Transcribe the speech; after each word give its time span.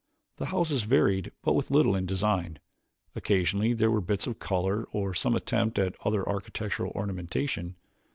The 0.37 0.47
houses 0.47 0.81
varied 0.81 1.31
but 1.43 1.51
little 1.69 1.95
in 1.95 2.07
design. 2.07 2.57
Occasionally 3.15 3.73
there 3.73 3.91
were 3.91 4.01
bits 4.01 4.25
of 4.25 4.39
color, 4.39 4.87
or 4.91 5.13
some 5.13 5.35
attempt 5.35 5.77
at 5.77 5.93
other 6.03 6.27
architectural 6.27 6.91
ornamentation. 6.95 7.75